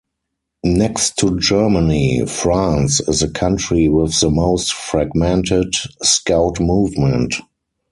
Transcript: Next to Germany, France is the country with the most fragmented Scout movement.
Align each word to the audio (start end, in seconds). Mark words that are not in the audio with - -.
Next 0.63 1.17
to 1.17 1.37
Germany, 1.39 2.25
France 2.25 3.01
is 3.01 3.19
the 3.19 3.29
country 3.29 3.87
with 3.87 4.19
the 4.19 4.31
most 4.31 4.73
fragmented 4.73 5.75
Scout 6.01 6.59
movement. 6.59 7.35